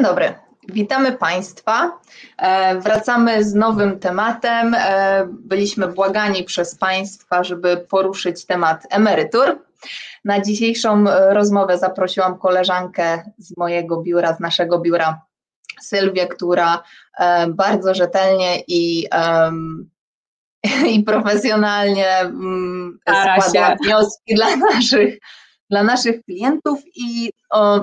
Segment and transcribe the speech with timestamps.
[0.00, 0.34] Dzień dobry.
[0.68, 2.00] Witamy Państwa.
[2.38, 4.74] E, wracamy z nowym tematem.
[4.78, 9.58] E, byliśmy błagani przez Państwa, żeby poruszyć temat emerytur.
[10.24, 15.20] Na dzisiejszą e, rozmowę zaprosiłam koleżankę z mojego biura, z naszego biura,
[15.80, 16.82] Sylwię, która
[17.48, 19.06] bardzo rzetelnie i,
[20.94, 25.18] i profesjonalnie mm, składa wnioski dla naszych
[25.70, 27.32] dla naszych klientów i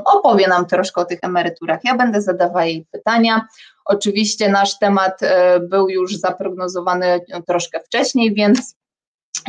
[0.05, 1.79] opowie nam troszkę o tych emeryturach.
[1.83, 3.47] Ja będę zadawała jej pytania.
[3.85, 8.75] Oczywiście nasz temat e, był już zaprognozowany troszkę wcześniej, więc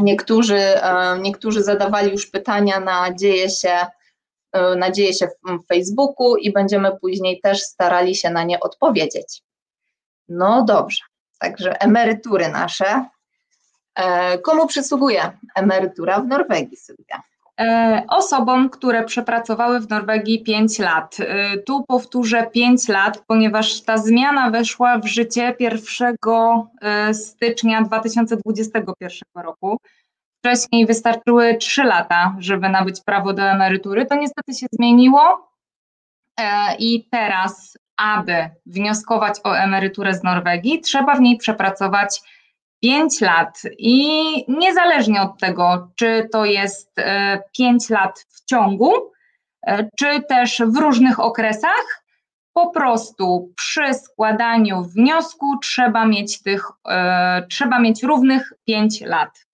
[0.01, 3.87] niektórzy, e, niektórzy zadawali już pytania na dzieje się,
[4.52, 9.42] e, na dzieje się w Facebooku i będziemy później też starali się na nie odpowiedzieć.
[10.28, 11.02] No dobrze,
[11.39, 13.05] także emerytury nasze.
[14.42, 17.23] Komu przysługuje emerytura w Norwegii, Sylwia?
[17.59, 21.17] E, osobom, które przepracowały w Norwegii 5 lat.
[21.20, 26.17] E, tu powtórzę 5 lat, ponieważ ta zmiana weszła w życie 1
[26.83, 29.79] e, stycznia 2021 roku.
[30.39, 34.06] Wcześniej wystarczyły 3 lata, żeby nabyć prawo do emerytury.
[34.06, 35.48] To niestety się zmieniło
[36.79, 42.20] i teraz, aby wnioskować o emeryturę z Norwegii, trzeba w niej przepracować
[42.83, 46.95] 5 lat i niezależnie od tego, czy to jest
[47.57, 48.93] 5 e, lat w ciągu,
[49.67, 52.05] e, czy też w różnych okresach,
[52.53, 59.48] po prostu przy składaniu wniosku trzeba mieć tych, e, trzeba mieć równych 5 lat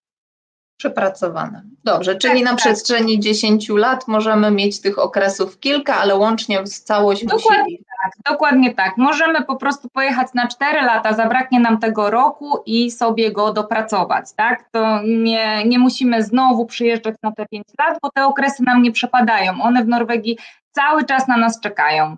[0.77, 1.63] przepracowane.
[1.85, 2.59] Dobrze, czyli tak, na tak.
[2.59, 7.85] przestrzeni 10 lat możemy mieć tych okresów kilka, ale łącznie z całość dokładnie musi...
[8.05, 8.97] Tak, dokładnie tak.
[8.97, 14.33] Możemy po prostu pojechać na 4 lata, zabraknie nam tego roku i sobie go dopracować,
[14.37, 14.65] tak?
[14.71, 18.93] To nie, nie musimy znowu przyjeżdżać na te 5 lat, bo te okresy nam nie
[18.93, 19.63] przepadają.
[19.63, 20.39] One w Norwegii
[20.73, 22.17] cały czas na nas czekają.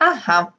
[0.00, 0.52] Aha.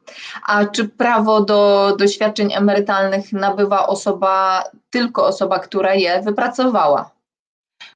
[0.47, 7.12] A czy prawo do, do świadczeń emerytalnych nabywa osoba, tylko osoba, która je wypracowała?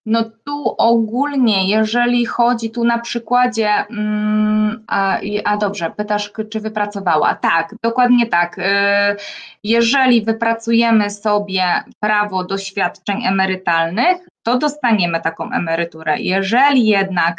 [0.06, 7.36] No tu ogólnie, jeżeli chodzi tu na przykładzie, mm, a, a, dobrze, pytasz, czy wypracowała?
[7.36, 8.58] Tak, dokładnie tak.
[8.58, 8.62] Y,
[9.64, 16.20] jeżeli wypracujemy sobie prawo do świadczeń emerytalnych, to dostaniemy taką emeryturę.
[16.20, 17.38] Jeżeli jednak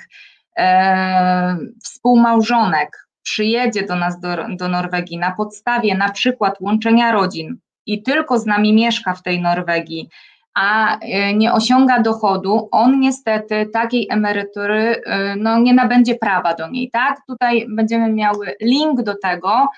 [0.59, 8.03] e, współmałżonek przyjedzie do nas do, do Norwegii na podstawie na przykład łączenia rodzin i
[8.03, 10.09] tylko z nami mieszka w tej Norwegii,
[10.59, 16.69] a e, nie osiąga dochodu, on niestety takiej emerytury e, no, nie nabędzie prawa do
[16.69, 17.21] niej, tak?
[17.27, 19.69] Tutaj będziemy miały link do tego,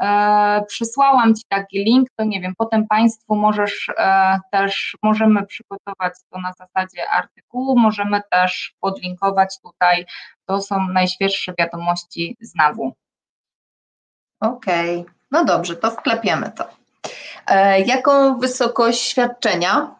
[0.00, 6.14] E, przysłałam Ci taki link, to nie wiem, potem Państwu możesz e, też, możemy przygotować
[6.30, 10.06] to na zasadzie artykułu, możemy też podlinkować tutaj,
[10.46, 12.52] to są najświeższe wiadomości z.
[14.40, 15.14] Okej, okay.
[15.30, 16.64] no dobrze, to wklepiemy to.
[17.46, 19.94] E, jaką wysokość świadczenia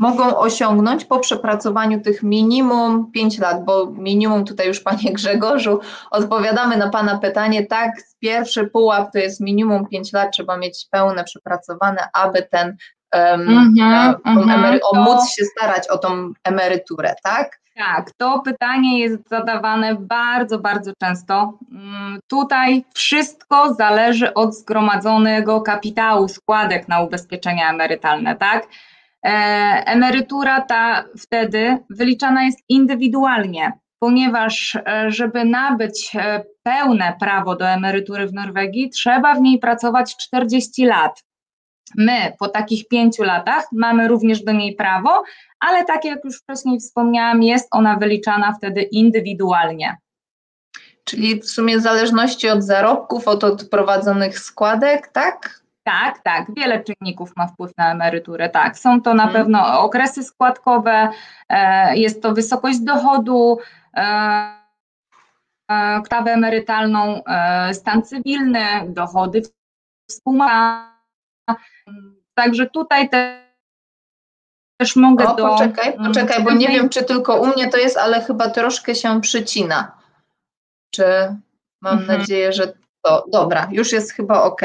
[0.00, 5.80] mogą osiągnąć po przepracowaniu tych minimum 5 lat, bo minimum tutaj już Panie Grzegorzu,
[6.10, 11.24] odpowiadamy na Pana pytanie, tak, pierwszy pułap to jest minimum 5 lat, trzeba mieć pełne
[11.24, 12.76] przepracowane, aby ten
[13.14, 15.00] um, mm-hmm, mm-hmm, to...
[15.00, 17.60] móc się starać o tą emeryturę, tak?
[17.76, 21.58] Tak, to pytanie jest zadawane bardzo, bardzo często.
[21.72, 28.66] Mm, tutaj wszystko zależy od zgromadzonego kapitału składek na ubezpieczenia emerytalne, tak?
[29.26, 29.30] E,
[29.86, 38.26] emerytura ta wtedy wyliczana jest indywidualnie, ponieważ e, żeby nabyć e, pełne prawo do emerytury
[38.26, 41.24] w Norwegii, trzeba w niej pracować 40 lat.
[41.96, 45.22] My po takich pięciu latach mamy również do niej prawo,
[45.60, 49.96] ale tak jak już wcześniej wspomniałam, jest ona wyliczana wtedy indywidualnie.
[51.04, 55.59] Czyli w sumie w zależności od zarobków, od odprowadzonych składek, tak?
[55.82, 58.78] Tak, tak, wiele czynników ma wpływ na emeryturę, tak.
[58.78, 59.42] Są to na hmm.
[59.42, 61.08] pewno okresy składkowe,
[61.48, 63.58] e, jest to wysokość dochodu,
[63.96, 64.00] e,
[65.70, 67.22] e, ktawę emerytalną,
[67.72, 69.42] stan cywilny, dochody
[70.10, 70.90] współmałe.
[72.34, 73.08] Także tutaj
[74.80, 75.48] też mogę o, do...
[75.48, 79.20] Poczekaj, poczekaj, bo nie wiem, czy tylko u mnie to jest, ale chyba troszkę się
[79.20, 79.92] przycina.
[80.94, 81.04] Czy
[81.80, 82.18] mam mhm.
[82.18, 82.72] nadzieję, że
[83.02, 83.24] to...
[83.32, 84.62] Dobra, już jest chyba ok.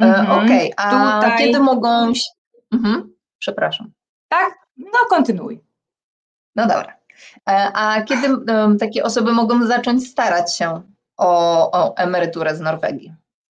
[0.00, 0.30] Mhm.
[0.30, 0.86] Okej, okay.
[0.86, 1.38] a Tutaj...
[1.38, 2.12] kiedy mogą.
[2.72, 3.12] Mhm.
[3.38, 3.92] Przepraszam.
[4.28, 4.58] Tak?
[4.76, 5.60] No, kontynuuj.
[6.56, 6.96] No dobra.
[7.48, 8.28] E, a kiedy
[8.80, 10.82] takie osoby mogą zacząć starać się
[11.16, 13.14] o, o emeryturę z Norwegii?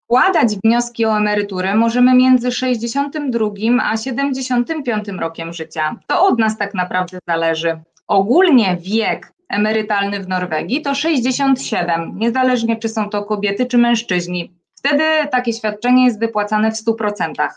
[0.05, 3.49] Składać wnioski o emeryturę możemy między 62
[3.83, 5.97] a 75 rokiem życia.
[6.07, 7.81] To od nas tak naprawdę zależy.
[8.07, 14.60] Ogólnie wiek emerytalny w Norwegii to 67, niezależnie czy są to kobiety czy mężczyźni.
[14.81, 17.49] Wtedy takie świadczenie jest wypłacane w 100%.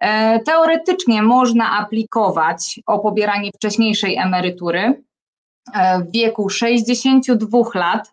[0.00, 5.02] E, teoretycznie można aplikować o pobieranie wcześniejszej emerytury
[5.74, 8.12] e, w wieku 62 lat,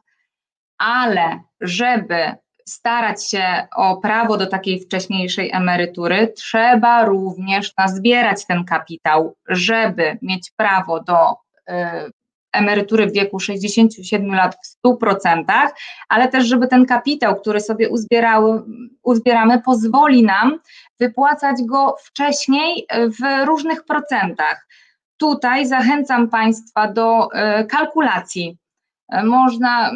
[0.78, 2.36] ale żeby
[2.66, 10.52] starać się o prawo do takiej wcześniejszej emerytury, trzeba również nazbierać ten kapitał, żeby mieć
[10.58, 11.36] prawo do
[11.68, 12.10] e,
[12.54, 15.44] emerytury w wieku 67 lat w 100%,
[16.10, 18.64] ale też, żeby ten kapitał, który sobie uzbierały,
[19.04, 20.60] uzbieramy, pozwoli nam
[21.00, 24.68] wypłacać go wcześniej w różnych procentach.
[25.22, 28.58] Tutaj zachęcam Państwa do e, kalkulacji.
[29.10, 29.92] E, można,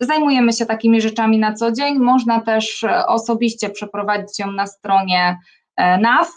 [0.00, 5.38] zajmujemy się takimi rzeczami na co dzień, można też e, osobiście przeprowadzić ją na stronie
[6.00, 6.32] NAW.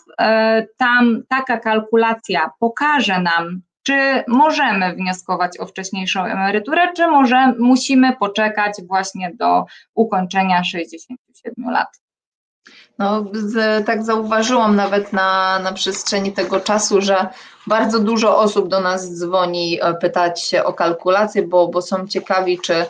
[0.77, 8.73] Tam taka kalkulacja pokaże nam, czy możemy wnioskować o wcześniejszą emeryturę, czy może musimy poczekać
[8.87, 9.65] właśnie do
[9.95, 11.87] ukończenia 67 lat.
[12.99, 17.27] No, z, tak zauważyłam nawet na, na przestrzeni tego czasu, że
[17.67, 22.59] bardzo dużo osób do nas dzwoni e, pytać się o kalkulację, bo, bo są ciekawi,
[22.59, 22.85] czy,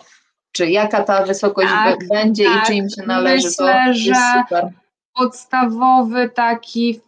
[0.52, 2.64] czy jaka ta wysokość tak, będzie tak.
[2.64, 3.48] i czy im się należy.
[3.48, 4.70] Myślę, to że super.
[5.16, 7.02] podstawowy taki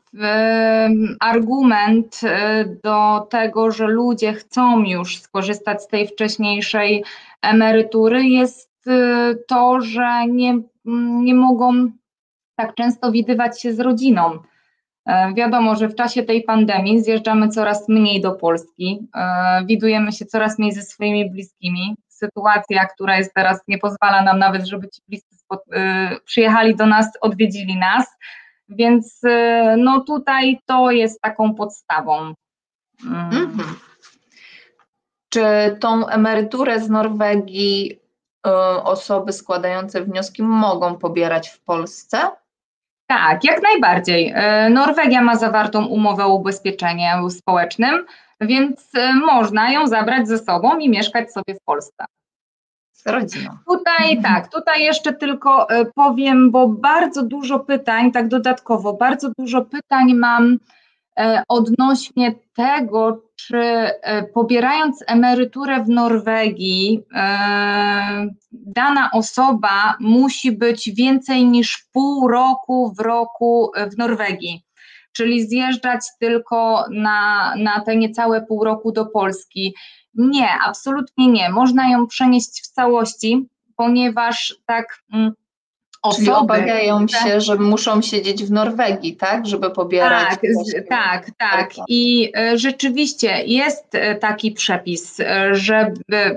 [1.20, 7.04] argument e, do tego, że ludzie chcą już skorzystać z tej wcześniejszej
[7.42, 10.60] emerytury, jest e, to, że nie,
[11.24, 11.92] nie mogą
[12.56, 14.40] tak często widywać się z rodziną.
[15.06, 19.08] E, wiadomo, że w czasie tej pandemii zjeżdżamy coraz mniej do Polski,
[19.66, 21.96] widujemy się coraz mniej ze swoimi bliskimi.
[22.08, 25.36] Sytuacja, która jest teraz, nie pozwala nam nawet, żeby ci bliscy
[26.26, 28.06] przyjechali do nas, odwiedzili nas
[28.72, 32.34] więc y, no tutaj to jest taką podstawą.
[33.04, 33.58] Mhm.
[35.30, 38.00] Czy tą emeryturę z Norwegii
[38.48, 38.52] y,
[38.84, 42.18] osoby składające wnioski mogą pobierać w Polsce?
[43.08, 44.34] Tak, jak najbardziej.
[44.68, 48.06] Y, Norwegia ma zawartą umowę o ubezpieczeniu społecznym,
[48.42, 48.92] więc
[49.26, 52.06] można ją zabrać ze sobą i mieszkać sobie w Polsce
[53.06, 53.52] rodziną.
[53.68, 54.22] Tutaj mhm.
[54.22, 60.14] tak, tutaj jeszcze tylko e, powiem, bo bardzo dużo pytań, tak dodatkowo, bardzo dużo pytań
[60.14, 60.58] mam
[61.20, 67.02] e, odnośnie tego, czy e, pobierając emeryturę w Norwegii,
[68.52, 74.64] dana osoba musi być więcej niż pół roku w roku w Norwegii
[75.14, 79.76] czyli zjeżdżać tylko na, na te niecałe pół roku do Polski.
[80.16, 81.50] Nie, absolutnie nie.
[81.50, 85.02] Można ją przenieść w całości, ponieważ tak.
[85.14, 85.34] Mm,
[86.02, 90.30] Osoby, Czyli obawiają się, że muszą siedzieć w Norwegii, tak, żeby pobierać.
[90.30, 90.40] Tak,
[90.90, 91.72] tak, tak.
[91.88, 95.94] I e, rzeczywiście jest e, taki przepis, e, że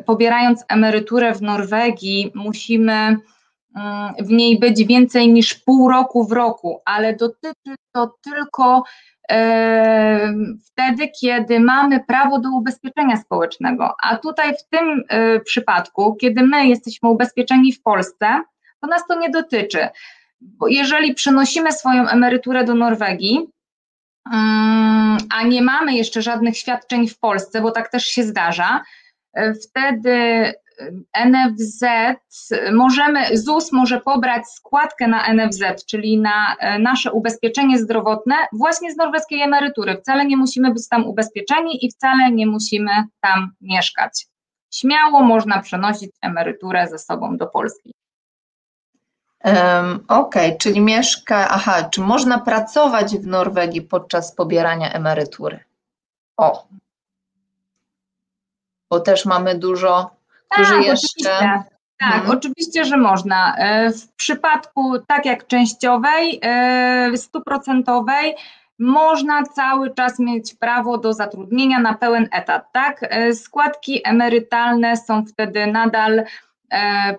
[0.07, 3.19] pobierając emeryturę w Norwegii musimy mm,
[4.21, 8.83] w niej być więcej niż pół roku w roku, ale dotyczy to tylko
[10.67, 13.95] wtedy, kiedy mamy prawo do ubezpieczenia społecznego.
[14.03, 18.43] A tutaj w tym e, przypadku, kiedy my jesteśmy ubezpieczeni w Polsce,
[18.81, 19.89] to nas to nie dotyczy.
[20.41, 23.47] Bo jeżeli przenosimy swoją emeryturę do Norwegii,
[24.33, 28.83] mm, a nie mamy jeszcze żadnych świadczeń w Polsce, bo tak też się zdarza,
[29.35, 30.53] e, wtedy
[31.27, 31.85] NFZ
[32.73, 38.97] możemy, ZUS może pobrać składkę na NFZ, czyli na e, nasze ubezpieczenie zdrowotne właśnie z
[38.97, 39.97] norweskiej emerytury.
[39.97, 42.91] Wcale nie musimy być tam ubezpieczeni i wcale nie musimy
[43.21, 44.27] tam mieszkać.
[44.71, 47.95] Śmiało można przenosić emeryturę ze sobą do Polski.
[49.45, 55.65] Um, Okej, okay, czyli mieszka, aha, czy można pracować w Norwegii podczas pobierania emerytury?
[56.37, 56.67] O,
[58.91, 60.11] bo też mamy dużo
[60.55, 61.31] którzy tak, jeszcze.
[61.31, 61.75] Oczywiście.
[61.99, 62.39] Tak, mhm.
[62.39, 63.57] oczywiście, że można.
[63.57, 68.35] E, w przypadku tak jak częściowej, e, stuprocentowej,
[68.79, 72.99] można cały czas mieć prawo do zatrudnienia na pełen etat, tak?
[73.03, 76.25] E, składki emerytalne są wtedy nadal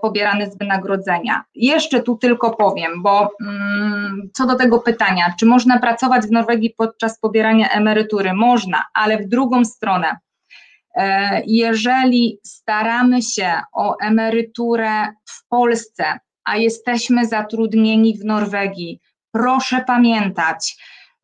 [0.02, 1.44] pobierane z wynagrodzenia.
[1.56, 6.74] Jeszcze tu tylko powiem, bo mm, co do tego pytania, czy można pracować w Norwegii
[6.78, 8.34] podczas pobierania emerytury?
[8.34, 10.18] Można, ale w drugą stronę.
[10.96, 19.00] E, jeżeli staramy się o emeryturę w Polsce, a jesteśmy zatrudnieni w Norwegii,
[19.32, 20.78] proszę pamiętać,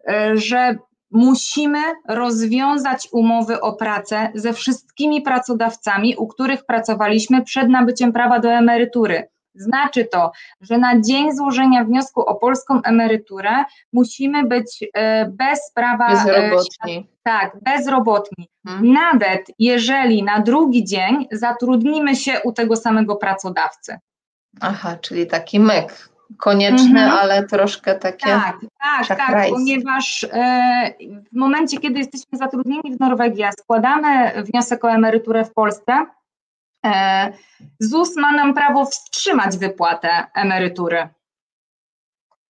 [0.07, 0.75] e, że
[1.11, 8.51] musimy rozwiązać umowy o pracę ze wszystkimi pracodawcami, u których pracowaliśmy przed nabyciem prawa do
[8.51, 9.30] emerytury.
[9.55, 10.31] Znaczy to,
[10.61, 13.51] że na dzień złożenia wniosku o polską emeryturę
[13.93, 16.07] musimy być e, bez prawa.
[16.07, 17.07] e, Bezrobotni.
[17.23, 18.49] Tak, bezrobotni.
[18.67, 18.93] Mhm.
[18.93, 23.97] Nawet jeżeli na drugi dzień zatrudnimy się u tego samego pracodawcy.
[24.61, 26.09] Aha, czyli taki myk.
[26.37, 27.11] Konieczny, Mhm.
[27.11, 28.25] ale troszkę takie.
[28.25, 28.57] Tak,
[29.07, 30.93] tak, tak, ponieważ e,
[31.33, 36.05] w momencie, kiedy jesteśmy zatrudnieni w Norwegii, a składamy wniosek o emeryturę w Polsce,
[37.79, 41.09] ZUS ma nam prawo wstrzymać wypłatę emerytury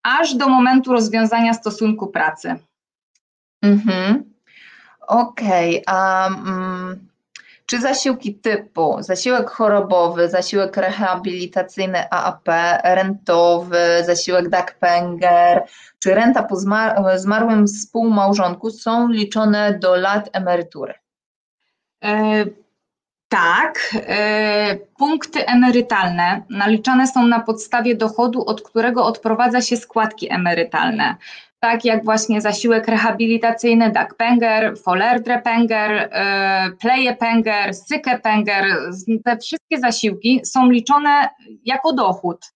[0.04, 2.56] aż do momentu rozwiązania stosunku pracy.
[3.62, 4.34] Mhm.
[5.08, 7.10] Okej, a mm,
[7.66, 12.48] czy zasiłki typu zasiłek chorobowy, zasiłek rehabilitacyjny AAP,
[12.84, 15.64] rentowy, zasiłek Dagpenger,
[16.00, 20.94] czy renta po zmar- zmarłym współmałżonku są liczone do lat emerytury?
[22.04, 22.46] E,
[23.30, 31.16] Tak, e, punkty emerytalne naliczane są na podstawie dochodu, od którego odprowadza się składki emerytalne.
[31.60, 38.66] Tak jak właśnie zasiłek rehabilitacyjny, dagpenger, folerdrepenger, e, plejepenger, sykepenger,
[39.26, 41.30] te wszystkie zasiłki są liczone
[41.66, 42.54] jako dochód.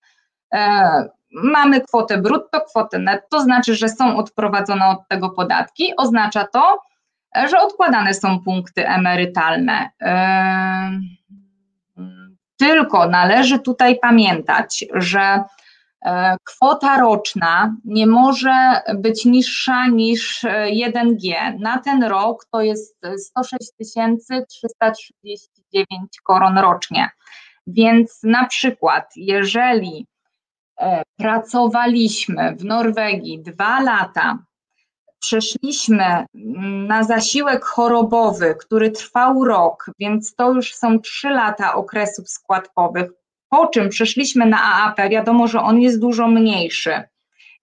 [0.54, 5.94] E, Mamy kwotę brutto, kwotę netto, to znaczy, że są odprowadzone od tego podatki.
[5.98, 6.82] Oznacza to,
[7.50, 9.90] że odkładane są punkty emerytalne.
[10.02, 11.02] Ym,
[12.58, 15.44] Tylko należy tutaj pamiętać, że
[16.06, 21.34] e, kwota roczna nie może być niższa niż e, 1G.
[21.60, 23.72] Na ten rok to jest 106
[24.48, 27.10] 339 koron rocznie.
[27.68, 30.08] Więc na przykład, jeżeli
[30.80, 34.38] e, pracowaliśmy w Norwegii dwa lata,
[35.24, 42.30] przeszliśmy mm, na zasiłek chorobowy, który trwał rok, więc to już są trzy lata okresów
[42.30, 43.12] składkowych,
[43.50, 47.04] po czym przeszliśmy na AAP, wiadomo, że on jest dużo mniejszy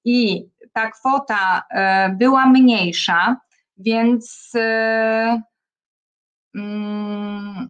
[0.05, 3.37] i ta kwota e, była mniejsza,
[3.77, 5.43] więc e,
[6.55, 7.69] mm,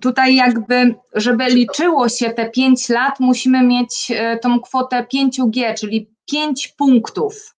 [0.00, 6.10] tutaj jakby, żeby liczyło się te 5 lat, musimy mieć e, tą kwotę 5G, czyli
[6.30, 7.54] 5 punktów.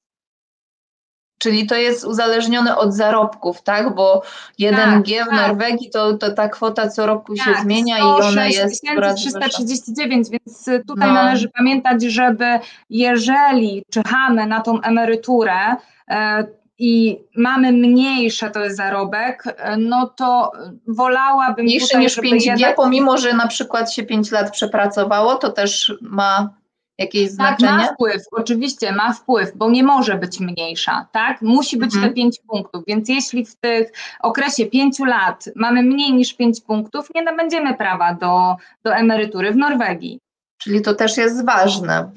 [1.43, 3.95] Czyli to jest uzależnione od zarobków, tak?
[3.95, 4.21] Bo
[4.59, 5.47] 1G w tak.
[5.47, 9.39] Norwegii to, to ta kwota co roku się Tak, zmienia i ona jest coraz wyższa.
[9.39, 11.13] 339, więc tutaj No.
[11.13, 12.45] należy pamiętać, żeby
[12.89, 15.75] jeżeli czyhamy na tą emeryturę
[16.09, 16.47] e,
[16.77, 20.51] i mamy mniejsze to jest zarobek, e, no to
[20.87, 25.51] wolałabym Mniejszy niż żeby 5G, jednak pomimo że na przykład się 5 lat przepracowało, to
[25.51, 26.49] też ma
[26.97, 27.71] jakieś Tak, znaczenie?
[27.71, 31.41] ma wpływ, oczywiście ma wpływ, bo nie może być mniejsza, tak?
[31.41, 32.09] Musi być Mhm.
[32.09, 37.07] te 5 punktów, więc jeśli w tych okresie 5 lat mamy mniej niż 5 punktów,
[37.15, 40.19] nie nabędziemy prawa do, do emerytury w Norwegii.
[40.57, 42.11] Czyli to też jest ważne,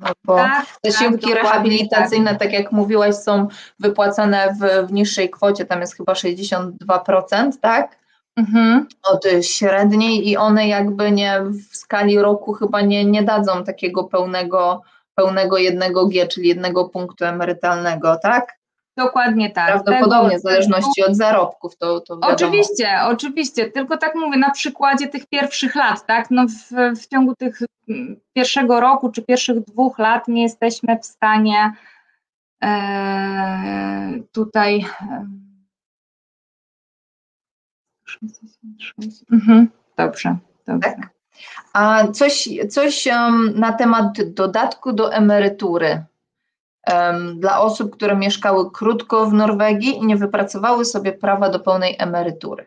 [0.00, 2.52] no bo tak, zasiłki dokładnie rehabilitacyjne, tak.
[2.52, 7.98] jak mówiłaś, są wypłacane w, w niższej kwocie, tam jest chyba 62%, tak?
[8.38, 8.86] Mhm.
[9.02, 11.40] Od średniej i one jakby nie
[11.70, 14.82] w skali roku chyba nie, nie dadzą takiego pełnego,
[15.14, 18.58] pełnego jednego G, czyli jednego punktu emerytalnego, tak?
[18.96, 19.66] Dokładnie tak.
[19.66, 22.32] Prawdopodobnie Tego- w zależności od zarobków, to, to wiadomo.
[22.32, 26.30] Oczywiście, oczywiście, tylko tak mówię na przykładzie tych pierwszych lat, tak?
[26.30, 31.06] No w, w ciągu tych mm, pierwszego roku czy pierwszych dwóch lat nie jesteśmy w
[31.06, 31.72] stanie
[32.64, 34.84] e, tutaj.
[39.32, 40.36] Mhm, dobrze,
[40.66, 40.88] dobrze.
[40.90, 41.10] Tak.
[41.72, 46.04] A coś, coś em, na temat dodatku do emerytury
[46.84, 51.96] em, dla osób, które mieszkały krótko w Norwegii i nie wypracowały sobie prawa do pełnej
[51.98, 52.66] emerytury.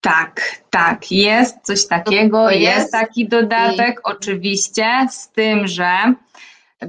[0.00, 0.40] Tak,
[0.70, 6.14] tak, jest coś takiego, jest, jest taki dodatek, oczywiście, z tym, że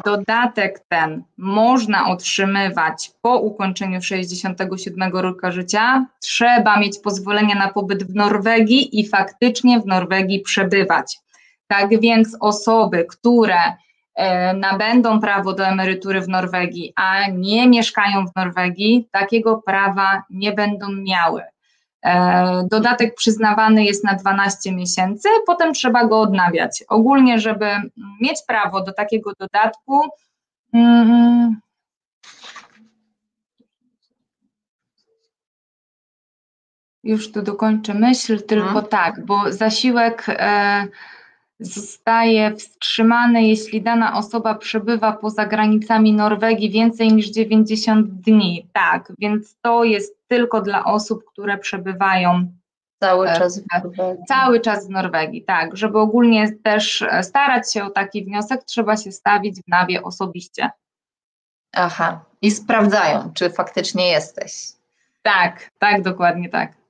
[0.06, 6.06] dodatek ten można otrzymywać po ukończeniu 67 roku życia.
[6.20, 11.20] Trzeba mieć pozwolenie na pobyt w Norwegii i faktycznie w Norwegii przebywać.
[11.68, 13.60] Tak więc osoby, które
[14.16, 20.52] e, nabędą prawo do emerytury w Norwegii, a nie mieszkają w Norwegii, takiego prawa nie
[20.52, 21.42] będą miały.
[22.06, 26.84] E, Dodatek przyznawany jest na 12 miesięcy, potem trzeba go odnawiać.
[26.90, 27.66] Ogólnie, żeby
[28.22, 30.02] mieć prawo do takiego dodatku,
[30.74, 31.62] mm,
[37.04, 38.86] już tu dokończę myśl, tylko Mhm.
[38.86, 40.88] tak, bo zasiłek e,
[41.62, 48.68] zostaje wstrzymany, jeśli dana osoba przebywa poza granicami Norwegii więcej niż 90 dni.
[48.74, 52.52] Tak, więc to jest tylko dla osób, które przebywają
[53.04, 54.24] Cały E, czas w Norwegii.
[54.28, 55.78] Cały czas w Norwegii, tak.
[55.78, 60.70] Żeby ogólnie też e, starać się o taki wniosek, trzeba się stawić w nawie osobiście.
[61.74, 62.26] Aha.
[62.42, 64.72] I sprawdzają, czy faktycznie jesteś.
[65.22, 66.81] Tak, tak, dokładnie tak.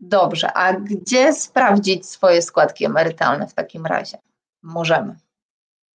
[0.00, 4.18] Dobrze, a gdzie sprawdzić swoje składki emerytalne w takim razie?
[4.62, 5.16] Możemy.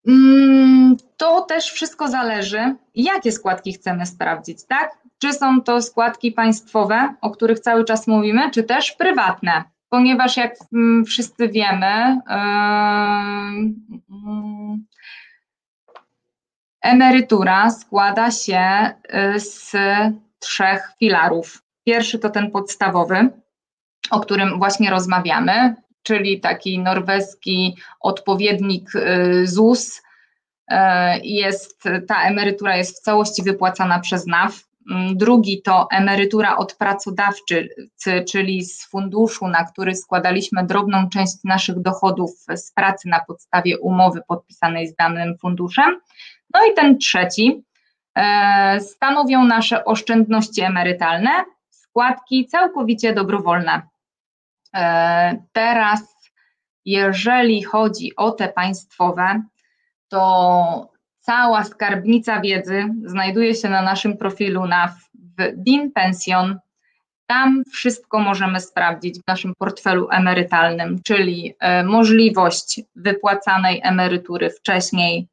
[0.08, 4.98] Mm, To też wszystko zależy, jakie składki chcemy sprawdzić, tak?
[5.18, 9.64] Czy są to składki państwowe, o których cały czas mówimy, czy też prywatne?
[9.88, 13.86] Ponieważ jak mm, wszyscy wiemy, mm,
[16.82, 18.90] emerytura składa się
[19.36, 19.72] y, z
[20.38, 21.62] trzech filarów.
[21.86, 23.28] Pierwszy to ten podstawowy,
[24.10, 30.02] o którym właśnie rozmawiamy, czyli taki norweski odpowiednik y, ZUS.
[30.70, 30.74] Y,
[31.22, 34.66] Jest, ta emerytura jest w całości wypłacana przez NAW.
[34.90, 37.68] Mm, Drugi to emerytura od pracodawcy,
[38.28, 44.20] czyli z funduszu, na który składaliśmy drobną część naszych dochodów z pracy na podstawie umowy
[44.28, 46.00] podpisanej z danym funduszem.
[46.54, 47.64] No i ten trzeci
[48.18, 51.30] e, stanowią nasze oszczędności emerytalne,
[51.96, 53.82] składki całkowicie dobrowolne.
[54.74, 56.00] E, Teraz,
[56.84, 59.42] jeżeli chodzi o te państwowe,
[60.08, 66.58] to cała skarbnica wiedzy znajduje się na naszym profilu na w DIN Pension.
[67.26, 75.28] Tam wszystko możemy sprawdzić w naszym portfelu emerytalnym, czyli e, możliwość wypłacanej emerytury wcześniej,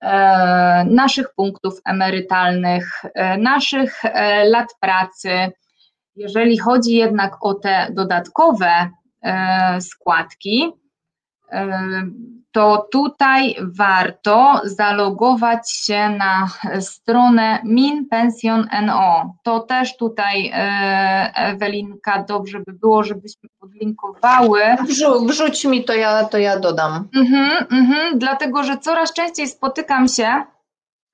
[0.00, 3.02] e, naszych punktów emerytalnych,
[3.38, 4.02] naszych
[4.44, 5.52] lat pracy.
[6.16, 8.90] Jeżeli chodzi jednak o te dodatkowe
[9.22, 10.72] e, składki,
[11.52, 11.80] e,
[12.52, 16.48] to tutaj warto zalogować się na
[16.80, 19.34] stronę Min Pension NO.
[19.42, 24.60] To też tutaj e, Ewelinka, dobrze by było, żebyśmy podlinkowały.
[24.88, 27.08] Wrzu, wrzuć mi, to ja, to ja dodam.
[27.16, 30.44] Mhm, mhm, dlatego, że coraz częściej spotykam się,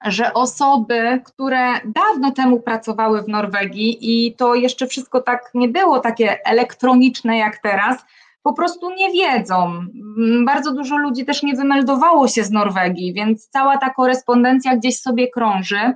[0.04, 6.00] że osoby, które dawno temu pracowały w Norwegii i to jeszcze wszystko tak nie było
[6.00, 8.04] takie elektroniczne jak teraz,
[8.42, 9.64] po prostu nie wiedzą.
[9.64, 15.00] Mm, Bardzo dużo ludzi też nie wymeldowało się z Norwegii, więc cała ta korespondencja gdzieś
[15.00, 15.92] sobie krąży,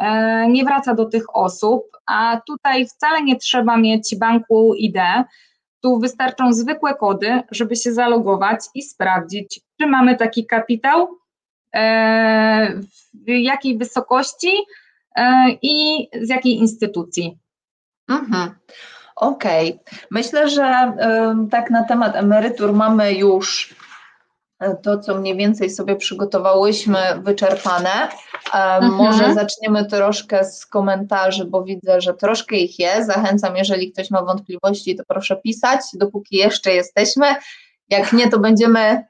[0.00, 4.96] e, nie wraca do tych osób, a tutaj wcale nie trzeba mieć banku ID.
[5.80, 11.19] Tu wystarczą zwykłe kody, żeby się zalogować i sprawdzić, czy mamy taki kapitał,
[13.14, 14.52] w jakiej wysokości
[15.16, 17.38] e, i z jakiej instytucji.
[18.08, 18.54] Mhm.
[19.16, 19.80] Okej.
[20.10, 20.92] Myślę, że
[21.50, 23.74] tak na temat emerytur mamy już
[24.58, 28.08] e, to, co mniej więcej sobie przygotowałyśmy, wyczerpane.
[28.52, 28.92] Mhm.
[28.92, 33.06] Może zaczniemy troszkę z komentarzy, bo widzę, że troszkę ich jest.
[33.06, 37.26] Zachęcam, jeżeli ktoś ma wątpliwości, to proszę pisać, dopóki jeszcze jesteśmy.
[37.88, 39.04] Jak nie, to będziemy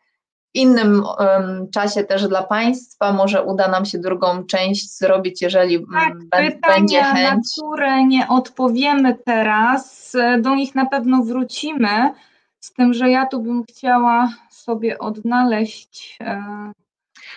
[0.54, 3.12] innym em, czasie też dla Państwa.
[3.12, 7.46] Może uda nam się drugą część zrobić, jeżeli mm, Tak, bę- będzie pytania, na chęć.
[7.58, 12.12] które nie odpowiemy teraz, e, do nich na pewno wrócimy,
[12.60, 16.16] z tym, że ja tu bym chciała sobie odnaleźć.
[16.20, 16.72] e,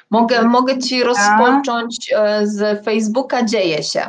[0.10, 4.02] Mogę, mogę Ci rozpocząć e, z Facebooka Dzieje się,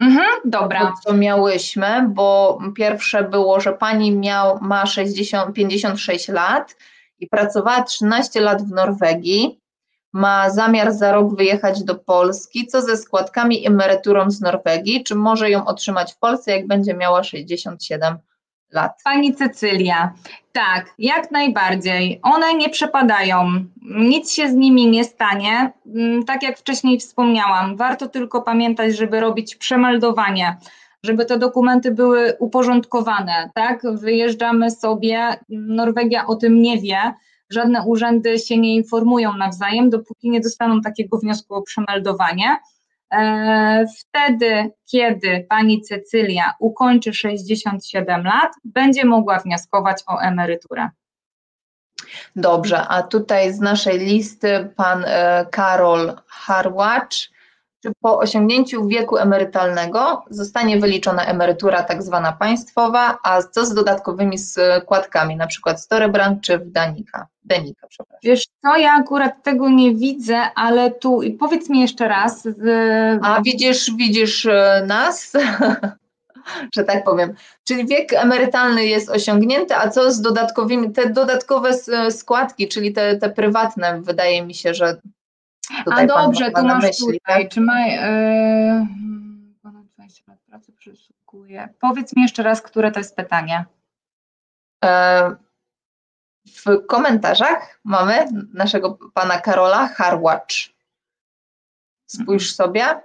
[0.00, 6.76] Mhm, dobra, to co miałyśmy, bo pierwsze było, że Pani miał, ma 60, 56 lat
[7.20, 9.60] i pracowała 13 lat w Norwegii,
[10.12, 15.14] ma zamiar za rok wyjechać do Polski, co ze składkami i emeryturą z Norwegii, czy
[15.14, 18.18] może ją otrzymać w Polsce, jak będzie miała 67
[18.72, 18.92] lat?
[19.04, 20.12] Pani Cecylia,
[20.52, 22.20] tak, jak najbardziej.
[22.22, 25.72] One nie przepadają, nic się z nimi nie stanie.
[25.86, 30.56] Mm, Tak jak wcześniej wspomniałam, warto tylko pamiętać, żeby robić przemeldowanie,
[31.04, 33.82] żeby te dokumenty były uporządkowane, tak?
[33.94, 37.14] Wyjeżdżamy sobie, Norwegia o tym nie wie,
[37.50, 42.56] żadne urzędy się nie informują nawzajem, dopóki nie dostaną takiego wniosku o przemeldowanie.
[43.12, 50.88] E, Wtedy, kiedy pani Cecylia ukończy 67 lat, będzie mogła wnioskować o emeryturę.
[52.36, 57.30] Dobrze, a tutaj z naszej listy pan e, Karol Harłacz.
[57.82, 64.38] Czy po osiągnięciu wieku emerytalnego zostanie wyliczona emerytura tak zwana państwowa, a co z dodatkowymi
[64.38, 67.26] składkami, na przykład Storebrand czy w Danika?
[67.44, 68.20] Denika, przepraszam.
[68.22, 72.42] Wiesz co, ja akurat tego nie widzę, ale tu powiedz mi jeszcze raz.
[72.42, 75.32] z- A widzisz, widzisz e, nas,
[76.76, 77.34] że tak powiem.
[77.64, 81.70] Czyli wiek emerytalny jest osiągnięty, a co z dodatkowymi, te dodatkowe
[82.10, 84.96] składki, czyli te, te prywatne, wydaje mi się, że
[85.84, 87.52] tutaj A pan dobrze, ma tu masz myśli, tutaj, tak?
[87.52, 88.86] czy ma e,
[89.62, 91.68] ponad 20 lat pracy przysługuje.
[91.80, 93.64] Powiedz mi jeszcze raz, które to jest pytanie.
[94.84, 95.30] E,
[96.46, 100.74] w komentarzach mamy naszego pana Karola Harwacz.
[102.06, 103.00] Spójrz sobie.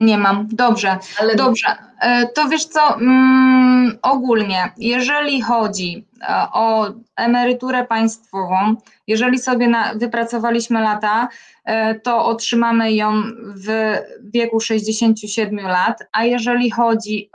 [0.00, 0.48] Nie mam.
[0.52, 0.98] Dobrze.
[1.20, 1.66] Ale Dobrze.
[2.00, 6.86] E, To wiesz co, mm, ogólnie, jeżeli chodzi e, o
[7.16, 8.74] emeryturę państwową,
[9.06, 11.28] jeżeli sobie na, wypracowaliśmy lata,
[11.64, 13.22] e, to otrzymamy ją
[13.56, 13.94] w
[14.34, 17.30] wieku 67 lat, a jeżeli chodzi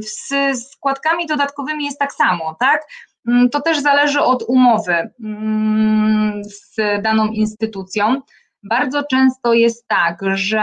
[0.00, 2.82] z składkami dodatkowymi jest tak samo, tak?
[3.28, 8.20] Mm, To też zależy od umowy mm, z daną instytucją.
[8.62, 10.62] Bardzo często jest tak, że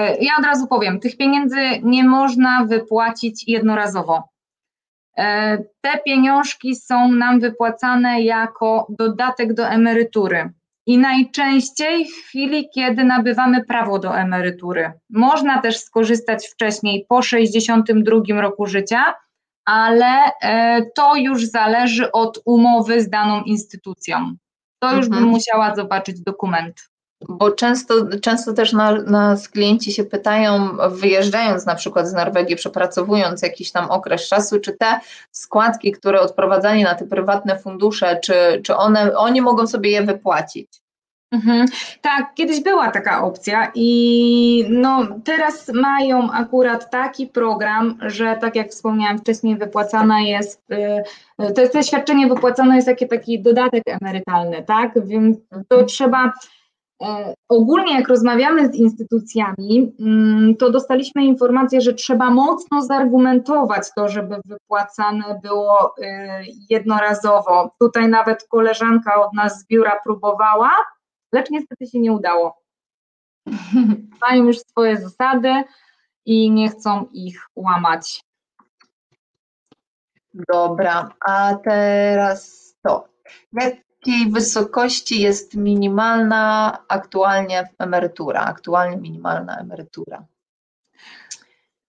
[0.00, 4.28] Ja od razu powiem, tych pieniędzy nie można wypłacić jednorazowo.
[5.18, 10.52] E, Te pieniążki są nam wypłacane jako dodatek do emerytury
[10.86, 14.92] i najczęściej w chwili, kiedy nabywamy prawo do emerytury.
[15.10, 19.14] Można też skorzystać wcześniej po 62 roku życia,
[19.64, 20.06] ale
[20.42, 24.36] e, to już zależy od umowy z daną instytucją.
[24.82, 25.22] To już Mhm.
[25.22, 26.90] bym musiała zobaczyć dokument.
[27.28, 33.42] Bo często, często też na, nas klienci się pytają, wyjeżdżając na przykład z Norwegii, przepracowując
[33.42, 35.00] jakiś tam okres czasu, czy te
[35.32, 40.68] składki, które odprowadzani na te prywatne fundusze, czy, czy one, oni mogą sobie je wypłacić.
[41.32, 41.66] Mhm.
[42.00, 48.70] Tak, kiedyś była taka opcja i no teraz mają akurat taki program, że tak jak
[48.70, 50.76] wspomniałam wcześniej, wypłacana jest, y,
[51.44, 55.06] y, to, to świadczenie wypłacane jest taki, taki dodatek emerytalny, tak?
[55.06, 55.86] Więc to Mhm.
[55.86, 56.32] trzeba
[57.48, 64.36] ogólnie jak rozmawiamy z instytucjami, mm, to dostaliśmy informację, że trzeba mocno zargumentować to, żeby
[64.44, 66.02] wypłacane było y,
[66.70, 67.70] jednorazowo.
[67.80, 70.70] Tutaj nawet koleżanka od nas z biura próbowała,
[71.32, 72.62] lecz niestety się nie udało.
[74.28, 75.62] Mają już swoje zasady
[76.26, 78.20] i nie chcą ich łamać.
[80.52, 83.08] Dobra, a teraz to.
[84.06, 88.40] Jakiej wysokości jest minimalna aktualnie emerytura?
[88.40, 90.24] Aktualnie minimalna emerytura.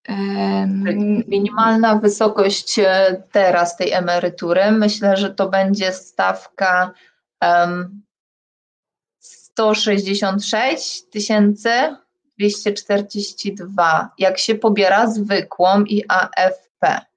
[0.08, 0.84] Em,
[1.28, 6.92] Minimalna wysokość e, teraz tej emerytury, myślę, że to będzie stawka
[7.42, 8.02] em,
[9.20, 11.04] 166
[12.38, 17.09] 242, jak się pobiera zwykłą i AFP.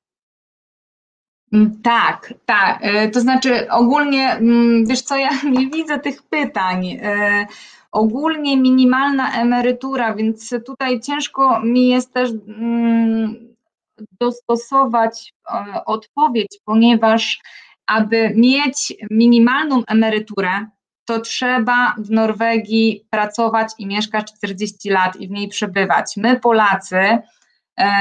[1.52, 2.78] Mm, Tak, tak.
[2.82, 6.86] e, To znaczy ogólnie, mm, wiesz co, ja nie widzę tych pytań.
[6.86, 7.46] E,
[7.92, 13.54] Ogólnie minimalna emerytura, więc tutaj ciężko mi jest też mm,
[14.20, 17.40] dostosować e, odpowiedź, ponieważ
[17.86, 20.66] aby mieć minimalną emeryturę,
[21.04, 26.16] to trzeba w Norwegii pracować i mieszkać 40 lat i w niej przebywać.
[26.16, 27.18] My, Polacy,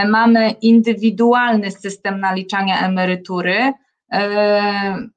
[0.08, 3.74] mamy indywidualny system naliczania emerytury.
[4.12, 5.08] E,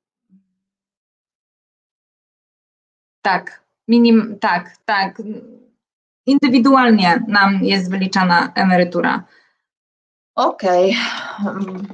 [3.23, 5.23] tak, minim, tak, tak.
[6.27, 9.25] Indywidualnie nam jest wyliczana emerytura.
[10.35, 10.97] Okej.
[11.47, 11.87] Mm.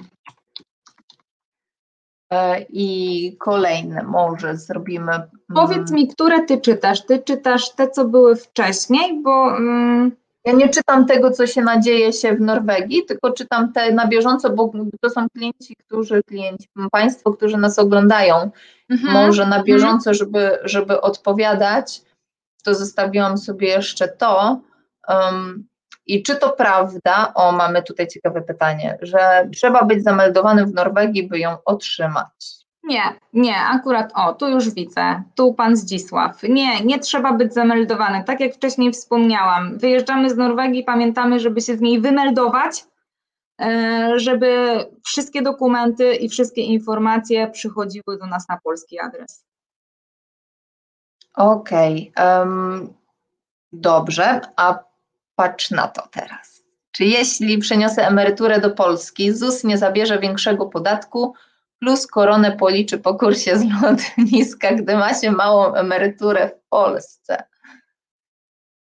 [2.33, 5.13] E, I kolejne może zrobimy.
[5.13, 7.07] mm, Powiedz mi, które ty czytasz?
[7.07, 10.13] Ty czytasz te, co były wcześniej, bo mm,
[10.45, 14.51] Ja nie czytam tego, co się nadzieje się w Norwegii, tylko czytam te na bieżąco,
[14.51, 18.51] bo to są klienci, którzy, klienci, Państwo, którzy nas oglądają.
[18.91, 22.03] mhm, Może na bieżąco, żeby, żeby odpowiadać,
[22.65, 24.61] to zostawiłam sobie jeszcze to.
[25.09, 25.67] Um,
[26.07, 31.29] I czy to prawda, o mamy tutaj ciekawe pytanie, że trzeba być zameldowanym w Norwegii,
[31.29, 32.60] by ją otrzymać?
[32.91, 36.43] Nie, nie, akurat o, tu już widzę, tu pan Zdzisław.
[36.43, 38.25] Nie, nie trzeba być zameldowany.
[38.25, 42.85] Tak jak wcześniej wspomniałam, wyjeżdżamy z Norwegii, pamiętamy, żeby się z niej wymeldować,
[43.61, 49.45] e, żeby wszystkie dokumenty i wszystkie informacje przychodziły do nas na polski adres.
[51.35, 52.89] Okej, em,
[53.73, 54.79] dobrze, a
[55.35, 56.63] patrz na to teraz.
[56.93, 61.35] Czy jeśli przeniosę emeryturę do Polski, ZUS nie zabierze większego podatku,
[61.81, 67.45] plus koronę policzy po kursie z lotniska, gdy ma się małą emeryturę w Polsce?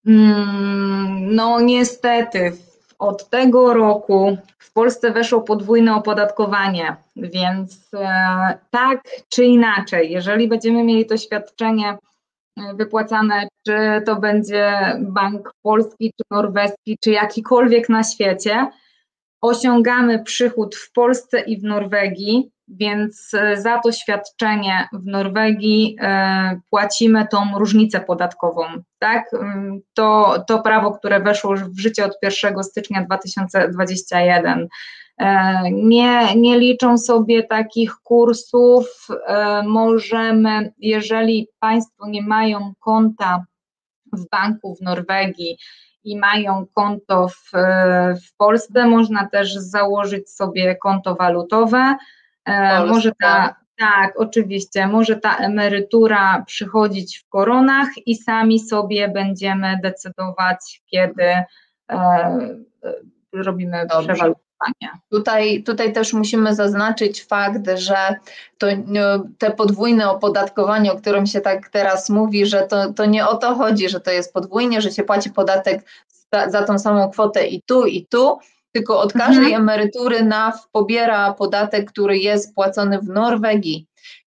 [0.06, 2.52] Mm, No niestety,
[2.98, 10.84] od tego roku w Polsce weszło podwójne opodatkowanie, więc e, tak czy inaczej, jeżeli będziemy
[10.84, 18.02] mieli to świadczenie e, wypłacane, czy to będzie Bank Polski, czy Norweski, czy jakikolwiek na
[18.02, 18.66] świecie,
[19.40, 26.60] osiągamy przychód w Polsce i w Norwegii, więc e, za to świadczenie w Norwegii e,
[26.70, 28.62] płacimy tą różnicę podatkową.
[28.98, 29.32] Tak?
[29.32, 34.68] Ym, To, to prawo, które weszło już w życie od 1 stycznia 2021.
[35.18, 39.06] E, nie, nie liczą sobie takich kursów.
[39.64, 43.44] Możemy, jeżeli Państwo nie mają konta
[44.12, 45.58] w banku w Norwegii
[46.04, 47.50] i mają konto w,
[48.26, 51.96] w Polsce, można też założyć sobie konto walutowe.
[52.44, 52.94] E, Polska.
[52.94, 60.82] Może ta, tak, oczywiście, może ta emerytura przychodzić w koronach i sami sobie będziemy decydować,
[60.86, 61.24] kiedy
[63.32, 64.32] robimy Dobrze.
[65.10, 67.96] Tutaj, tutaj też musimy zaznaczyć fakt, że
[68.58, 68.66] to,
[69.38, 73.54] te podwójne opodatkowanie, o którym się tak teraz mówi, że to, to nie o to
[73.54, 75.84] chodzi, że to jest podwójnie, że się płaci podatek
[76.32, 78.38] za, za tą samą kwotę i tu, i tu,
[78.72, 79.62] tylko od każdej mhm.
[79.62, 83.86] emerytury NAW pobiera podatek, który jest płacony w Norwegii.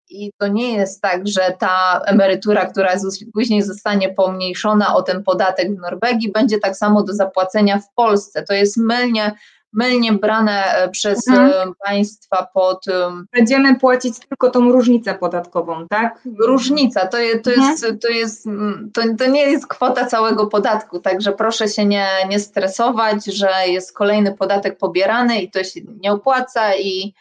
[0.10, 2.94] I to nie jest tak, że ta emerytura, która
[3.34, 8.44] później zostanie pomniejszona o ten podatek w Norwegii, będzie tak samo do zapłacenia w Polsce.
[8.44, 9.36] To jest mylnie
[9.74, 11.70] mylnie brane e, przez mhm.
[11.70, 12.86] E, państwa pod.
[13.34, 16.22] Będziemy płacić tylko tą różnicę podatkową, tak?
[16.40, 17.72] Różnica to, je, to, mhm.
[17.72, 18.46] jest, to, jest,
[18.94, 23.94] to, to nie jest kwota całego podatku, także proszę się nie, nie stresować, że jest
[23.94, 27.14] kolejny podatek pobierany i to się nie opłaca i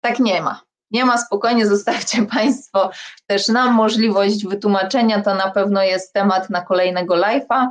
[0.00, 0.60] tak nie ma.
[0.90, 2.90] Nie ma, spokojnie zostawcie Państwo
[3.26, 7.68] też nam możliwość wytłumaczenia, to na pewno jest temat na kolejnego live'a.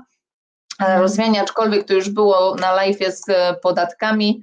[0.79, 4.41] E, rozwianie, aczkolwiek to już było na live z e, podatkami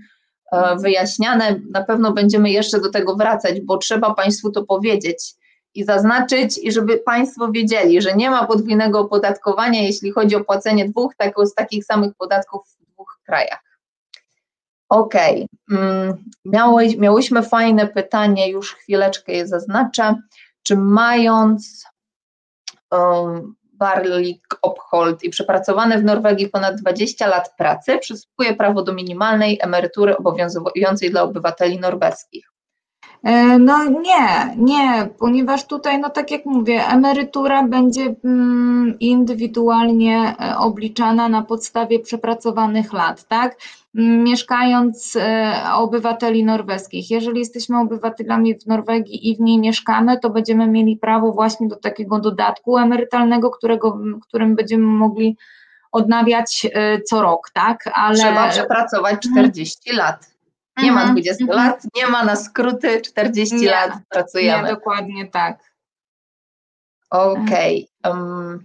[0.53, 1.61] e, wyjaśniane.
[1.71, 5.35] Na pewno będziemy jeszcze do tego wracać, bo trzeba Państwu to powiedzieć
[5.75, 10.89] i zaznaczyć, i żeby Państwo wiedzieli, że nie ma podwójnego opodatkowania, jeśli chodzi o płacenie
[10.89, 13.61] dwóch tak, z takich samych podatków w dwóch krajach.
[14.89, 15.15] OK.
[15.71, 16.25] Mm,
[16.99, 20.15] miałyśmy fajne pytanie, już chwileczkę je zaznaczę.
[20.63, 21.85] Czy mając
[23.81, 30.17] Barlik Ophold i przepracowany w Norwegii ponad 20 lat pracy, przysługuje prawo do minimalnej emerytury
[30.17, 32.53] obowiązującej dla obywateli norweskich.
[33.23, 40.57] E, no nie, nie, ponieważ tutaj, no tak jak mówię, emerytura będzie mm, indywidualnie e,
[40.59, 43.57] obliczana na podstawie przepracowanych lat, tak?
[43.95, 47.11] Mieszkając e, obywateli norweskich.
[47.11, 51.77] Jeżeli jesteśmy obywatelami w Norwegii i w niej mieszkamy, to będziemy mieli prawo właśnie do
[51.77, 55.37] takiego dodatku emerytalnego, którego, którym będziemy mogli
[55.93, 56.67] odnawiać
[57.07, 57.91] co rok, tak?
[57.95, 58.17] Ale...
[58.17, 60.30] Trzeba przepracować 40 lat.
[60.77, 64.69] Nie ma 20 mhm, lat, nie ma na skróty, 40 nie, lat pracujemy.
[64.69, 65.59] Nie, dokładnie tak.
[67.11, 67.89] Okej.
[68.03, 68.19] Okay.
[68.19, 68.65] Um,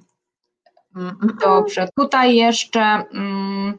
[0.95, 1.37] mm, mm.
[1.41, 3.03] Dobrze, tutaj jeszcze.
[3.13, 3.77] Um,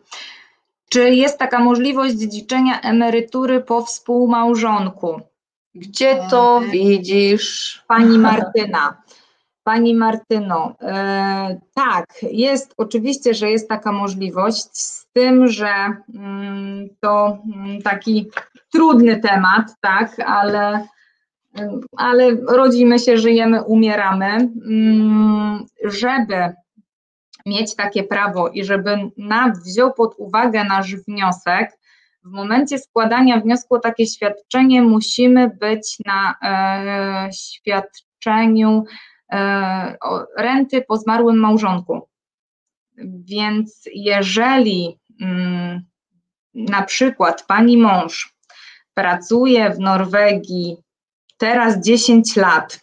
[0.88, 5.20] czy jest taka możliwość dziedziczenia emerytury po współmałżonku?
[5.74, 7.84] Gdzie to e, widzisz?
[7.88, 9.02] Pani Martyna.
[9.66, 15.68] Pani Martyno, e, tak, jest oczywiście, że jest taka możliwość, z tym, że
[16.14, 18.30] mm, to mm, taki
[18.72, 20.86] trudny temat, tak, ale,
[21.96, 24.26] ale rodzimy się, żyjemy, umieramy.
[24.26, 26.52] Mm, żeby
[27.46, 31.78] mieć takie prawo i żeby NAW wziął pod uwagę nasz wniosek,
[32.24, 38.84] w momencie składania wniosku o takie świadczenie musimy być na e, świadczeniu
[40.36, 42.08] renty po zmarłym małżonku.
[43.24, 45.84] Więc jeżeli mm,
[46.54, 48.34] na przykład pani mąż
[48.94, 50.76] pracuje w Norwegii
[51.36, 52.80] teraz 10 lat,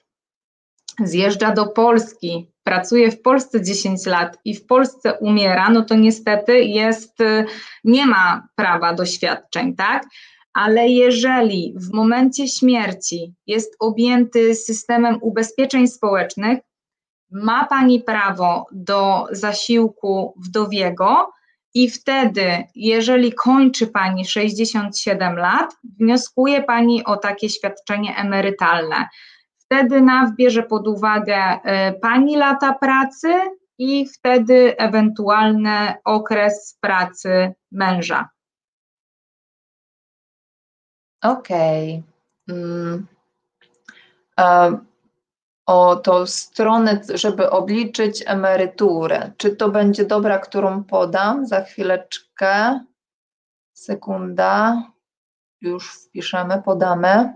[1.00, 6.64] zjeżdża do Polski, pracuje w Polsce 10 lat i w Polsce umiera, no to niestety
[6.64, 7.18] jest,
[7.84, 10.04] nie ma prawa do świadczeń, tak?
[10.54, 16.60] Ale jeżeli w momencie śmierci jest objęty systemem ubezpieczeń społecznych,
[17.32, 21.32] ma Pani prawo do zasiłku wdowiego
[21.74, 29.08] i wtedy, jeżeli kończy Pani 67 lat, wnioskuje Pani o takie świadczenie emerytalne.
[29.58, 33.34] Wtedy NAW bierze pod uwagę y, Pani lata pracy
[33.78, 38.30] i wtedy ewentualny okres pracy męża.
[41.24, 42.04] Okej.
[42.50, 43.08] Mm.
[45.66, 49.32] O tą stronę, żeby obliczyć emeryturę.
[49.38, 51.48] Czy to będzie dobra, którą podam?
[51.48, 52.80] Za chwileczkę.
[53.74, 54.84] Sekunda.
[55.62, 57.34] Już wpiszemy, podamy.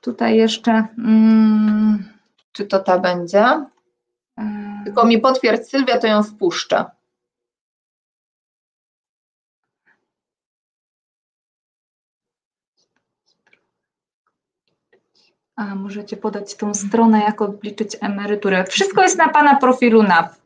[0.00, 0.86] Tutaj jeszcze.
[0.98, 2.12] Mm,
[2.52, 3.66] Czy to ta będzie?
[4.84, 6.84] Tylko mi potwierdź Sylwia, to ją wpuszczę.
[15.56, 18.64] A możecie podać tą stronę, jak odliczyć emeryturę.
[18.64, 20.42] Wszystko jest na Pana profilu NAW.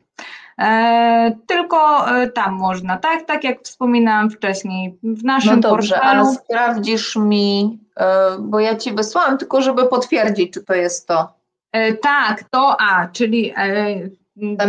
[0.61, 3.25] E, tylko e, tam można, tak?
[3.25, 6.19] Tak jak wspominałam wcześniej, w naszym No dobrze, portalu.
[6.19, 11.33] ale sprawdzisz mi, e, bo ja Ci wysłałam, tylko żeby potwierdzić, czy to jest to.
[11.71, 14.09] E, Tak, to A, czyli e,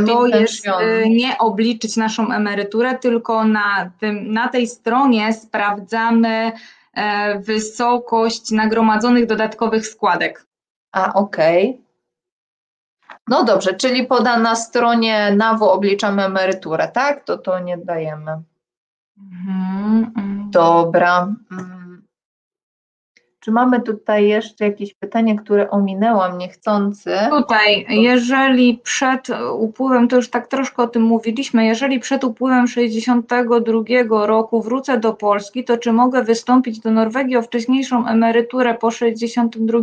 [0.07, 6.53] to jest e, nie obliczyć naszą emeryturę, tylko na, tym, na tej stronie sprawdzamy
[7.39, 10.47] wysokość nagromadzonych dodatkowych składek.
[10.93, 11.81] A, okej.
[13.29, 17.25] No dobrze, czyli poda na stronie NAWO obliczamy emeryturę, tak?
[17.25, 18.43] To to nie dajemy.
[19.19, 20.51] Mhm, mm.
[20.51, 21.35] Dobra.
[23.49, 27.11] Czy mamy tutaj jeszcze jakieś pytanie, które ominęłam niechcący?
[27.31, 34.27] Tutaj, jeżeli przed upływem, to już tak troszkę o tym mówiliśmy, jeżeli przed upływem 62
[34.27, 39.79] roku wrócę do Polski, to czy mogę wystąpić do Norwegii o wcześniejszą emeryturę po 62?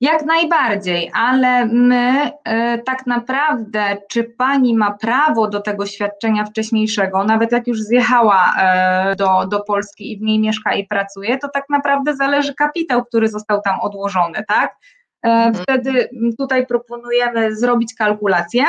[0.00, 7.24] Jak najbardziej, ale my e, tak naprawdę, czy pani ma prawo do tego świadczenia wcześniejszego,
[7.24, 11.48] nawet jak już zjechała e, do, do Polski i w niej mieszka i pracuje, to
[11.48, 14.76] tak naprawdę zależy kapitał, który został tam odłożony, tak?
[15.26, 15.54] E, Mhm.
[15.54, 18.64] Wtedy tutaj proponujemy zrobić kalkulację.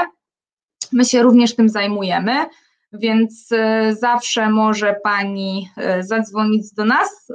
[0.91, 2.45] My się również tym zajmujemy,
[2.93, 3.49] więc
[3.89, 7.27] zawsze może Pani zadzwonić do nas,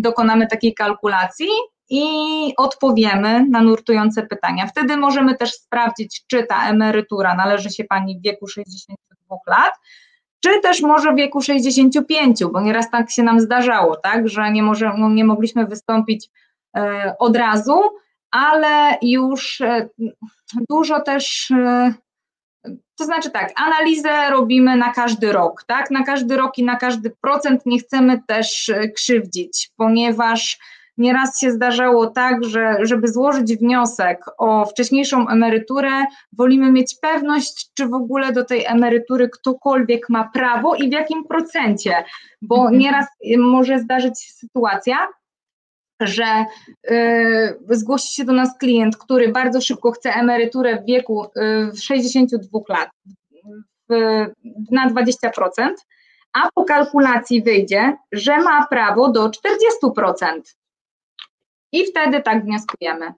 [0.00, 1.48] dokonamy takiej kalkulacji
[1.90, 4.66] i odpowiemy na nurtujące pytania.
[4.66, 9.72] Wtedy możemy też sprawdzić, czy ta emerytura należy się Pani w wieku 62 lat,
[10.40, 14.62] czy też może w wieku 65, bo nieraz tak się nam zdarzało, tak, że nie,
[14.62, 16.30] może, no, nie mogliśmy wystąpić
[16.76, 17.80] e, od razu,
[18.30, 19.88] ale już e,
[20.68, 21.94] dużo też, e,
[22.98, 27.10] to znaczy tak, analizę robimy na każdy rok, tak, na każdy rok i na każdy
[27.20, 30.58] procent nie chcemy też krzywdzić, ponieważ
[31.00, 35.90] nieraz się zdarzało tak, że żeby złożyć wniosek o wcześniejszą emeryturę,
[36.32, 41.24] wolimy mieć pewność, czy w ogóle do tej emerytury ktokolwiek ma prawo i w jakim
[41.24, 42.04] procencie,
[42.42, 42.78] bo Mhm.
[42.78, 43.06] nieraz
[43.38, 44.96] może zdarzyć się sytuacja,
[46.00, 46.44] że
[46.90, 51.24] y, zgłosi się do nas klient, który bardzo szybko chce emeryturę w wieku
[51.74, 52.90] y, 62 lat
[53.90, 53.92] w,
[54.70, 55.70] na 20%,
[56.32, 60.40] a po kalkulacji wyjdzie, że ma prawo do 40%.
[61.72, 63.14] I wtedy tak wnioskujemy.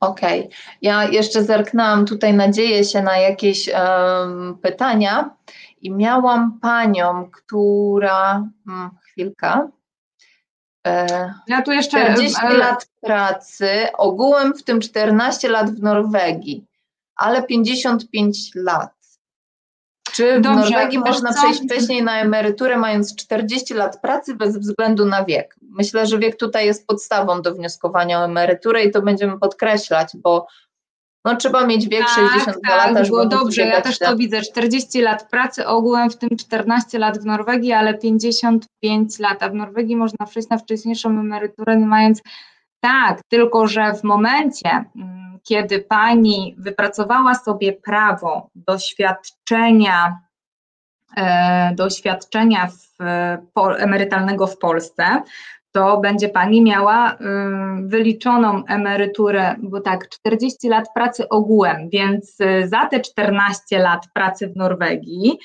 [0.00, 0.48] Okej.
[0.82, 5.30] Ja jeszcze zerknęłam tutaj, nadzieję się na jakieś em, pytania
[5.80, 8.48] i miałam panią, która.
[8.68, 9.68] Mm, chwilka.
[10.86, 12.04] E, Ja tu jeszcze.
[12.04, 16.64] 40 e, lat pracy, ogółem w tym 14 lat w Norwegii,
[17.16, 18.97] ale 55 lat.
[20.18, 21.42] Czy w Norwegii można co?
[21.42, 25.56] przejść wcześniej na emeryturę, mając 40 lat pracy bez względu na wiek?
[25.62, 30.46] Myślę, że wiek tutaj jest podstawą do wnioskowania o emeryturę i to będziemy podkreślać, bo
[31.24, 34.42] no, trzeba mieć wiek 62 lata, żeby móc dobrze, ja też to widzę.
[34.42, 39.54] 40 lat pracy, ogółem w tym 14 lat w Norwegii, ale 55 lat, a w
[39.54, 42.22] Norwegii można przejść na wcześniejszą emeryturę, mając.
[42.80, 50.18] Tak, tylko że w momencie, mm, kiedy pani wypracowała sobie prawo do świadczenia,
[51.16, 51.74] e,
[53.78, 55.22] emerytalnego w Polsce,
[55.72, 57.16] to będzie Pani miała y,
[57.82, 64.48] wyliczoną emeryturę, bo tak, 40 lat pracy ogółem, więc y, za te 14 lat pracy
[64.48, 65.38] w Norwegii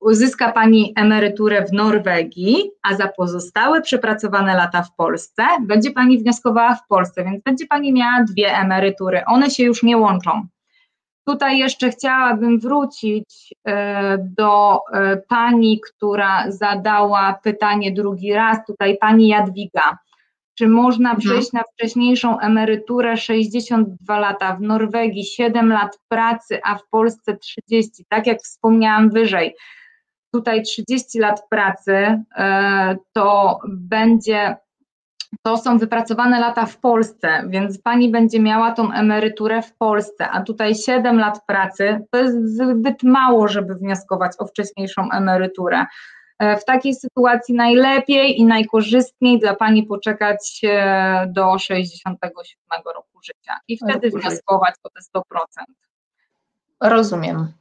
[0.00, 6.74] uzyska Pani emeryturę w Norwegii, a za pozostałe przepracowane lata w Polsce będzie Pani wnioskowała
[6.74, 9.22] w Polsce, więc będzie Pani miała dwie emerytury.
[9.26, 10.46] One się już nie łączą.
[11.26, 19.28] Tutaj jeszcze chciałabym wrócić e, do e, pani, która zadała pytanie drugi raz, tutaj pani
[19.28, 19.98] Jadwiga.
[20.58, 21.20] Czy można Mhm.
[21.28, 28.04] przejść na wcześniejszą emeryturę 62 lata w Norwegii, 7 lat pracy, a w Polsce 30?
[28.08, 29.54] Tak jak wspomniałam wyżej,
[30.32, 34.56] tutaj 30 lat pracy e, to będzie
[35.42, 40.42] to są wypracowane lata w Polsce, więc pani będzie miała tą emeryturę w Polsce, a
[40.42, 45.86] tutaj 7 lat pracy to jest zbyt mało, żeby wnioskować o wcześniejszą emeryturę.
[46.38, 53.52] E, W takiej sytuacji najlepiej i najkorzystniej dla pani poczekać e, do 67 roku życia
[53.68, 55.22] i wtedy wnioskować o te 100%.
[56.80, 57.52] Rozumiem.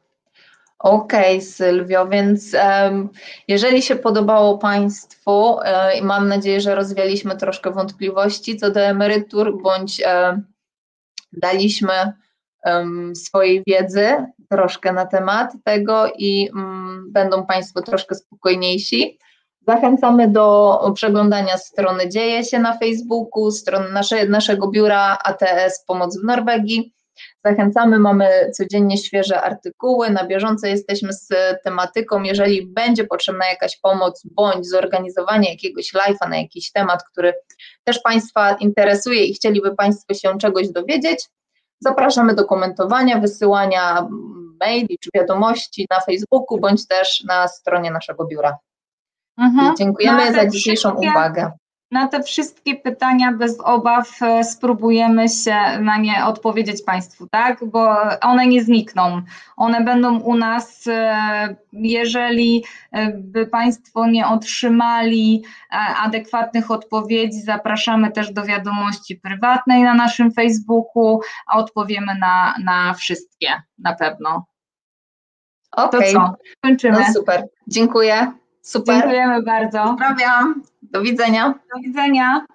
[0.80, 3.10] Okej, Sylwio, więc em,
[3.48, 9.62] jeżeli się podobało Państwu e, i mam nadzieję, że rozwialiśmy troszkę wątpliwości co do emerytur,
[9.62, 10.42] bądź e,
[11.34, 12.14] daliśmy
[13.16, 19.20] swojej wiedzy troszkę na temat tego i mm, będą Państwo troszkę spokojniejsi.
[19.68, 26.24] Zachęcamy do przeglądania strony Dzieje się na Facebooku, strony nasze, naszego biura ATS Pomoc w
[26.24, 26.95] Norwegii
[27.46, 31.28] Zachęcamy, mamy codziennie świeże artykuły, na bieżąco jesteśmy z
[31.64, 32.24] tematyką.
[32.24, 37.34] Jeżeli będzie potrzebna jakaś pomoc bądź zorganizowanie jakiegoś live'a na jakiś temat, który
[37.84, 41.30] też Państwa interesuje i chcieliby Państwo się czegoś dowiedzieć,
[41.80, 44.08] zapraszamy do komentowania, wysyłania
[44.60, 48.58] maili czy wiadomości na Facebooku bądź też na stronie naszego biura.
[49.38, 49.76] Mhm.
[49.76, 51.52] Dziękujemy za dzisiejszą uwagę.
[51.92, 57.66] Na te wszystkie pytania bez obaw e, spróbujemy się na nie odpowiedzieć Państwu, tak?
[57.66, 59.22] Bo one nie znikną.
[59.58, 65.44] One będą u nas, e, jeżeli e, by Państwo nie otrzymali
[66.04, 73.48] adekwatnych odpowiedzi, zapraszamy też do wiadomości prywatnej na naszym Facebooku, a odpowiemy na, na wszystkie
[73.78, 74.46] na pewno.
[75.76, 76.36] To Okej, co?
[76.64, 77.00] Kończymy.
[77.00, 77.48] no super.
[77.68, 78.32] Dziękuję.
[78.62, 78.96] Super.
[78.96, 79.84] Dziękujemy bardzo.
[79.84, 80.64] Pozdrawiam.
[80.96, 81.54] Do widzenia.
[81.76, 82.46] Do widzenia.